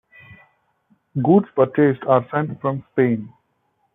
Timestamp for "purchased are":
1.55-2.25